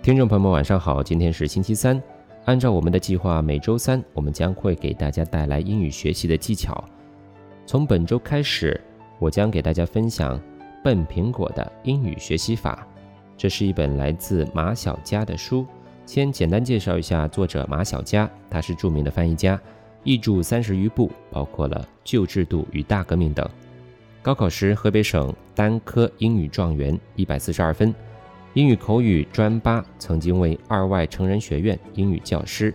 [0.00, 1.02] 听众朋友们，晚上好！
[1.02, 2.00] 今天是星期三，
[2.46, 6.82] 按照我们的计划，每周三我们将会给大家带来英语学习的技巧。
[7.66, 8.80] 从本周开始，
[9.18, 10.38] 我将给大家分享
[10.82, 12.86] 《笨苹果的英语学习法》。
[13.36, 15.66] 这是一本来自马小佳的书。
[16.06, 19.60] 先简单介绍一下作者马小佳，他是著名的翻译家，
[20.04, 23.46] 译著三十余部，包括了《旧制度与大革命》等。
[24.22, 27.94] 高考时，河北省单科英语状元，一百四十二分。
[28.58, 32.74] 英语口语专八，曾经为二外成人学院英语教师，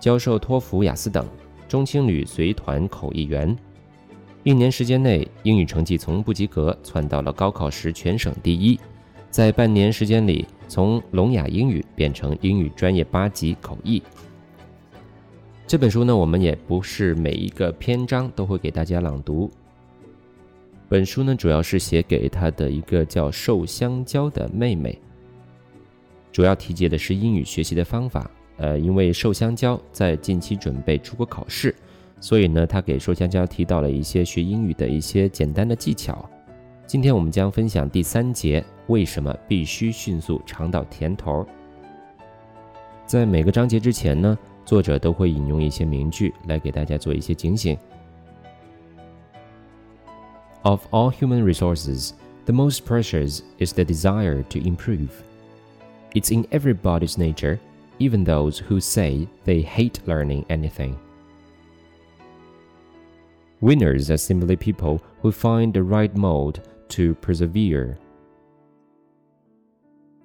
[0.00, 1.24] 教授托福、雅思等，
[1.68, 3.56] 中青旅随团口译员。
[4.42, 8.76] 一年时间内，英语成绩从不及格窜到了高考时全省第一。
[9.30, 14.02] 在半年时间里，从聋哑英语变成英语专业八级口译。
[15.68, 19.48] 这本书呢，我们也不是每一个篇章都会给大家朗读。
[20.88, 24.96] 本书呢，主要是写给他的一个叫瘦香蕉的妹妹。
[26.30, 28.30] 主要提及的是英语学习的方法。
[28.58, 31.74] 呃，因为瘦香蕉在近期准备出国考试，
[32.20, 36.24] 所以呢，他给瘦香蕉提到了一些学英语的一些简单的技巧。
[36.86, 41.44] 今天我们将分享第三节：为什么必须迅速尝到甜头？
[43.04, 47.76] 在每个章节之前呢，作者都会引用一些名句来给大家做一些警醒。
[50.65, 52.13] Of all human resources,
[52.45, 55.09] the most precious is the desire to improve.
[56.13, 57.59] It's in everybody's nature,
[57.99, 60.97] even those who say they hate learning anything.
[63.61, 67.95] Winners are simply people who find the right mode to persevere.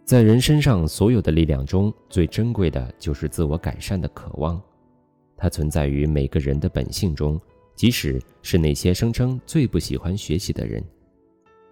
[0.05, 4.61] 在人身上所有的力量中，最珍贵的就是自我改善的渴望，
[5.37, 7.41] 它存在于每个人的本性中。
[7.76, 10.84] 即使是那些声称最不喜欢学习的人，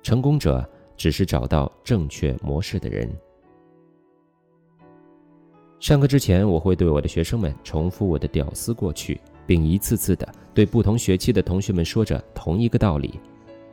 [0.01, 0.67] 成功者
[0.97, 3.09] 只是找到正确模式的人。
[5.79, 13.19] 上课之前，我会对我的学生们重复我的屌丝过去，并一次次的对不同学期的同学们说着同一个道理：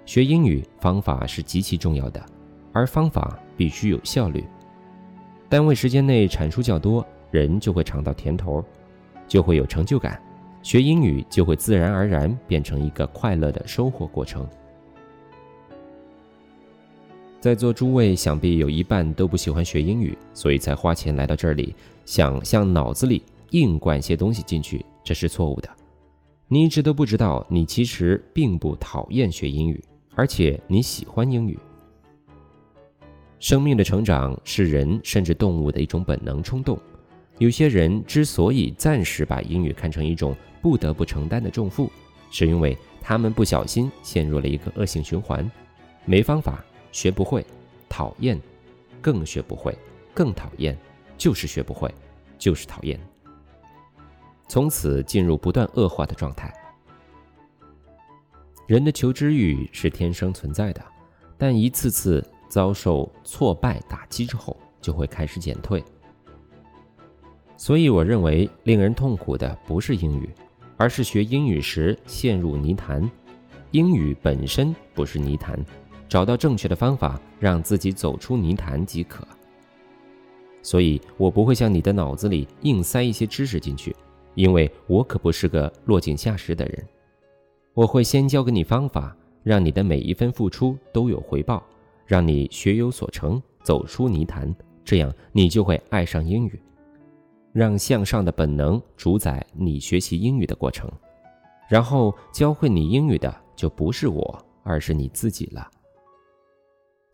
[0.04, 2.25] 学英语方法是极其重要的，
[2.72, 4.44] 而方法必须有效率。
[5.48, 8.65] 单位时间内产出较多，人就会尝到甜头，
[9.26, 10.22] 就会有成就感。
[10.66, 14.44] 学英语就会自然而然变成一个快乐的收获过程。
[17.38, 21.72] 在座诸位想必有一半都不喜欢学英语，所以才花钱来到这里，
[22.04, 25.71] 想向脑子里硬灌些东西进去，这是错误的。
[26.49, 29.81] 你一直都不知道，你其实并不讨厌学英语，
[30.16, 31.56] 而且你喜欢英语。
[33.38, 36.77] 生命的成长是人甚至动物的一种本能冲动。
[37.38, 41.91] 有些人之所以暂时把英语看成一种不得不承担的重负，
[42.30, 45.48] 是因为他们不小心陷入了一个恶性循环：
[46.06, 47.44] 没方法，学不会，
[47.88, 48.41] 讨厌，
[49.02, 49.76] 更学不会，
[50.14, 50.76] 更讨厌，
[51.19, 51.94] 就是学不会，
[52.38, 52.98] 就是讨厌，
[54.48, 56.53] 从此进入不断恶化的状态。
[58.66, 60.82] 人的求知欲是天生存在的，
[61.36, 65.84] 但一次次遭受挫败打击之后，就会开始减退。
[67.56, 70.28] 所以，我认为令人痛苦的不是英语，
[70.77, 73.09] 而是学英语时陷入泥潭。
[73.72, 75.59] 英语本身不是泥潭，
[76.09, 79.27] 找到正确的方法，让自己走出泥潭即可。
[80.62, 83.95] 所以我不会向你的脑子里硬塞一些知识进去，
[84.34, 86.87] 因为我可不是个落井下石的人。
[87.72, 91.62] 我会先教给你方法，让你的每一分付出都有回报，
[92.05, 96.61] 让你学有所成，走出泥潭，这样你就会爱上英语。
[97.56, 100.93] 让向上的本能主宰你学习英语的过程，
[101.71, 105.66] 然后教会你英语的就不是我，而是你自己了。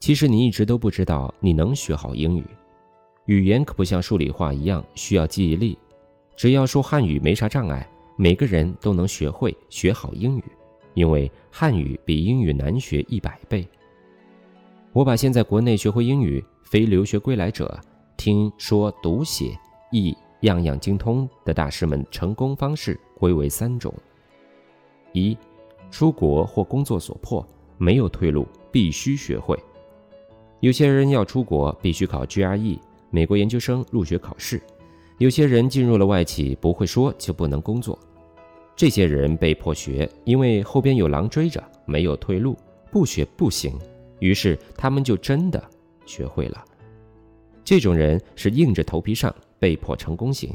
[0.00, 2.44] 其实你一直都不知道你能学好英语，
[3.26, 5.78] 语言可不像数理化一样需要记忆力，
[6.34, 10.44] 只要说汉语没啥障碍，每个人都能学会学好英语，
[10.94, 13.64] 因为汉语比英语难学一百倍。
[14.92, 17.80] 我把现在国内学会英语非留学归来者
[18.16, 19.56] 听说读写
[19.92, 20.12] 译。
[20.42, 23.92] 样样精通的大师们成功方式归为三种：
[25.12, 25.36] 一、
[25.90, 27.44] 出国或工作所迫，
[27.78, 29.58] 没有退路，必须学会。
[30.60, 32.78] 有些人要出国，必须考 GRE
[33.10, 34.58] 美国研究生入学考试；
[35.18, 37.98] 有些人进入了外企，不会说就不能工作。
[38.74, 42.56] 这些人被迫学，因为后边有狼追着，没有退路，
[42.90, 43.78] 不学不行。
[44.18, 45.62] 于是他们就真的
[46.06, 46.64] 学会了。
[47.64, 49.32] 这种人是硬着头皮上。
[49.62, 50.52] 被迫成功型，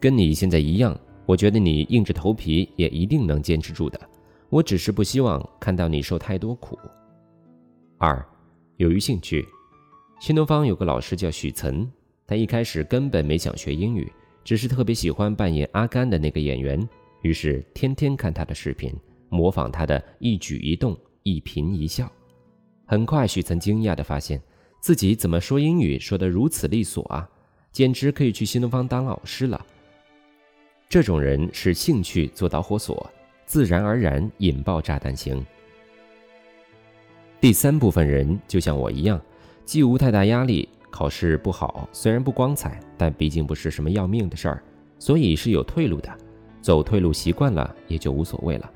[0.00, 4.00] 跟你现在一样，我觉得你硬着头皮也一定能坚持住的。
[4.48, 6.78] 我只是不希望看到你受太多苦。
[7.98, 8.26] 二，
[8.78, 9.46] 由于兴趣，
[10.18, 11.86] 新东方有个老师叫许岑，
[12.26, 14.10] 他一开始根本没想学英语，
[14.42, 16.88] 只是特别喜欢扮演阿甘的那个演员，
[17.20, 18.90] 于是天天看他的视频，
[19.28, 22.10] 模仿他的一举一动、一颦一笑。
[22.86, 24.40] 很快，许岑惊讶地发现
[24.80, 27.28] 自己怎么说英语说得如此利索啊，
[27.72, 29.60] 简直可以去新东方当老师了。
[30.88, 33.10] 这种人是兴趣做导火索，
[33.46, 35.44] 自然而然引爆炸弹型。
[37.40, 39.20] 第三部分人就像我一样，
[39.64, 44.62] 既无太大压力，考试不好虽然不光彩，但毕竟不是什么要命的事儿，
[44.98, 46.18] 所以是有退路的。
[46.60, 48.70] 走退路习惯了也就无所谓了，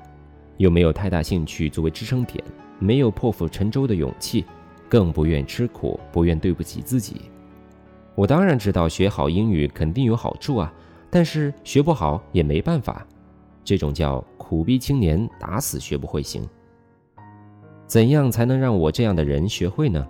[0.57, 2.43] 又没有太大兴趣作为支撑点，
[2.79, 4.43] 没有破釜沉舟的勇气，
[4.89, 7.21] 更不愿吃苦，不愿对不起自己。
[8.17, 10.73] 我当然知道学好英语肯定有好处啊。
[11.09, 13.07] 但是学不好也没办法，
[13.63, 16.45] 这种叫苦逼青年打死学不会行。
[17.85, 20.05] 怎样才能让我这样的人学会呢？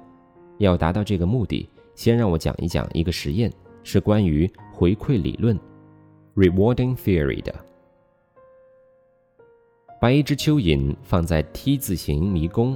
[0.58, 3.52] 要达到这个目的，先让我讲一讲一个实验，
[3.84, 5.60] 是关于回馈理论
[6.36, 7.54] （rewarding theory） 的。
[10.02, 12.76] 把一只蚯蚓放在 T 字形迷宫，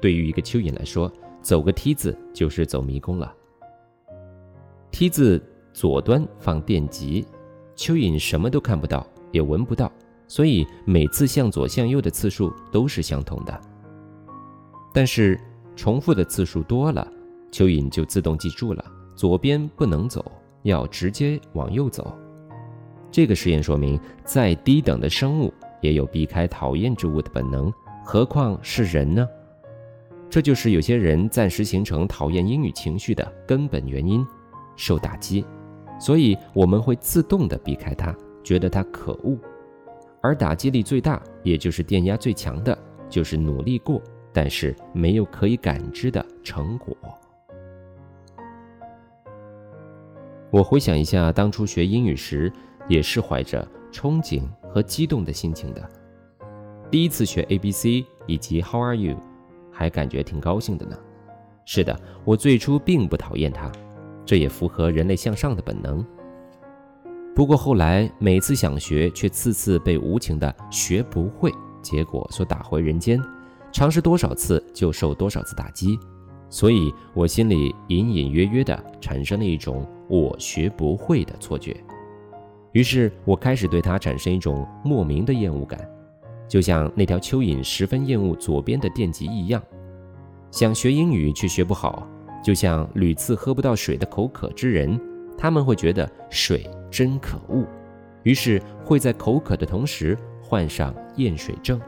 [0.00, 1.12] 对于一个蚯蚓来说，
[1.42, 3.32] 走个 T 字就是走迷宫了。
[4.94, 5.42] 梯子。
[5.72, 7.26] 左端放电极，
[7.74, 9.90] 蚯蚓什么都看不到，也闻不到，
[10.28, 13.60] 所以每次向左向右的次数都是相同的。
[14.92, 15.36] 但是
[15.74, 17.04] 重复的次数多了，
[17.50, 18.84] 蚯蚓就自动记住了，
[19.16, 20.24] 左边不能走，
[20.62, 22.16] 要直接往右走。
[23.10, 25.52] 这个实验说明，再低等的生物
[25.82, 27.68] 也有避开讨厌之物的本能，
[28.04, 29.26] 何况是人呢？
[30.30, 34.24] 这就是有些人暂时形成讨厌英语情绪的根本原因：
[34.76, 35.44] 受打击。
[36.00, 39.38] 所以我们会自动的避开它，觉得它可恶。
[40.20, 42.76] 而打击力最大，也就是电压最强的，
[43.08, 46.96] 就是努力过，但是没有可以感知的成果。
[50.50, 52.52] 我回想一下，当初学英语时，
[52.88, 55.88] 也是怀着憧憬和激动的心情的。
[56.90, 59.16] 第一次学 A B C 以及 How are you，
[59.70, 60.96] 还感觉挺高兴的呢。
[61.64, 63.70] 是的，我最初并不讨厌它。
[64.24, 66.04] 这也符合人类向上的本能。
[67.34, 71.50] 不过后来每次想学，却次次被无情的学不会，
[71.82, 73.20] 结果所打回人间。
[73.72, 75.98] 尝试多少次就受多少次打击，
[76.48, 81.76] 所以我心里隐隐约约的产生了一种我学不会的错觉。
[82.70, 85.80] 于是我开始对它产生一种莫名的厌恶感，
[86.48, 89.60] 就像那条蚯蚓十分厌恶左边的电极一样。
[90.52, 92.08] 想学英语却学不好。
[92.44, 95.00] 就像屡次喝不到水的口渴之人，
[95.38, 97.66] 他们会觉得水真可恶，
[98.22, 101.80] 于是会在口渴的同时患上厌水症。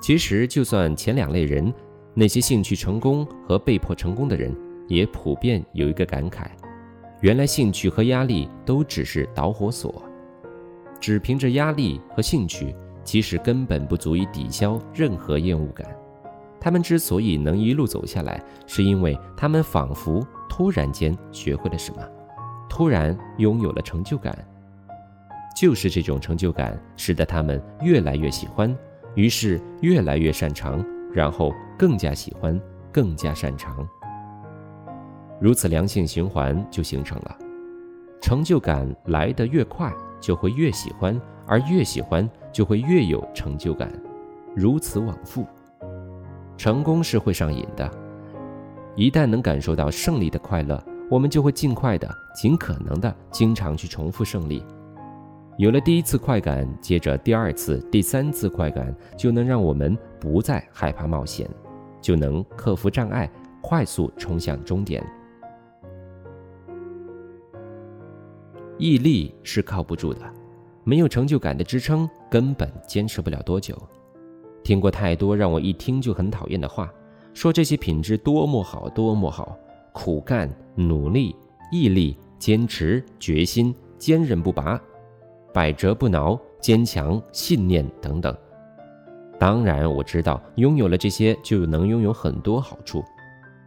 [0.00, 1.74] 其实，就算前两类人，
[2.14, 4.56] 那些兴趣成功和被迫成功的人，
[4.88, 6.46] 也普遍有一个感慨：
[7.20, 10.02] 原来兴趣和压力都只是导火索，
[11.00, 12.72] 只凭着压力和兴趣，
[13.02, 15.86] 其实根本不足以抵消任何厌恶感。
[16.60, 22.02] 他们之所以能一路走下来，是因为他们仿佛突然间学会了什么，
[22.68, 24.36] 突然拥有了成就感。
[25.56, 28.74] 就是这种成就感，使得他们越来越喜欢，
[29.14, 32.58] 于是越来越擅长，然后更加喜欢，
[32.92, 33.86] 更加擅长。
[35.40, 37.36] 如此良性循环就形成了。
[38.20, 43.90] 成就感来得越快，就会越喜欢，而越喜欢就会越有成就感，
[44.54, 45.46] 如此往复。
[46.60, 47.90] 成功是会上瘾的，
[48.94, 54.62] 一旦能感受到胜利的快乐，我们就会尽快的、尽可能的经常去重复胜利。
[55.56, 61.48] 有了第一次快感，接着第二次、第三次快感，就能让我们不再害怕冒险，
[61.98, 63.30] 就能克服障碍，
[63.62, 65.02] 快速冲向终点。
[68.76, 70.20] 毅力是靠不住的，
[70.84, 73.74] 没有成就感的支撑，根本坚持不了多久。
[74.70, 76.88] 听过太多让我一听就很讨厌的话，
[77.34, 79.58] 说这些品质多么好，多么好，
[79.92, 81.34] 苦干、努力、
[81.72, 84.80] 毅力、坚持、决心、坚韧不拔、
[85.52, 88.32] 百折不挠、坚强、信念等等。
[89.40, 93.02] 当然，我知道拥有了这些就能拥有很多好处，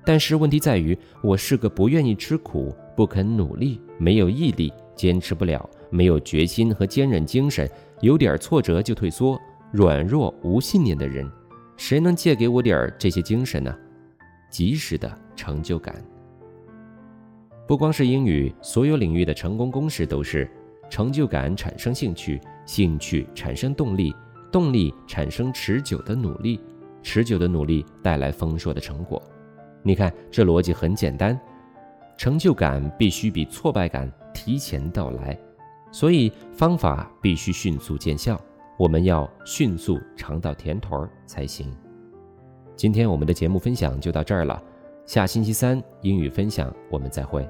[0.05, 7.69] 但是问题在于，我是个不愿意吃苦、不肯努力、没有毅力、坚持不了、没有决心和坚韧精神，
[7.99, 9.37] 有点挫折就退缩。
[9.73, 11.27] 软弱无信念的人，
[11.77, 13.75] 谁能借给我点儿这些精神呢？
[14.51, 15.95] 及时的成就感。
[17.67, 20.47] 不光是英语，所有领域的成功公式都是：
[20.91, 24.13] 成就感产生兴趣，兴趣产生动力，
[24.51, 26.61] 动力产生持久的努力，
[27.01, 29.19] 持久的努力带来丰硕的成果。
[29.81, 31.35] 你看，这逻辑很简单，
[32.15, 35.35] 成就感必须比挫败感提前到来，
[35.91, 38.39] 所以方法必须迅速见效。
[38.77, 41.71] 我们要迅速尝到甜头儿才行。
[42.75, 44.61] 今天我们的节目分享就到这儿了，
[45.05, 47.47] 下星期三英语分享我们再会。